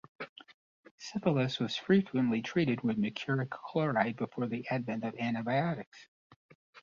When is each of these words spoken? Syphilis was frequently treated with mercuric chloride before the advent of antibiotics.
Syphilis 0.97 1.59
was 1.59 1.75
frequently 1.75 2.41
treated 2.41 2.81
with 2.81 2.97
mercuric 2.97 3.51
chloride 3.51 4.15
before 4.17 4.47
the 4.47 4.67
advent 4.69 5.03
of 5.03 5.13
antibiotics. 5.19 6.07